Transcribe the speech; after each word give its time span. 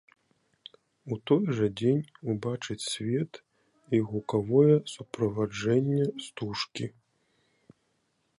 У 1.15 1.17
той 1.31 1.43
жа 1.59 1.67
дзень 1.81 2.09
убачыць 2.33 2.79
свет 2.93 3.31
і 3.99 4.01
гукавое 4.09 4.75
суправаджэнне 4.95 6.05
стужкі. 6.27 6.85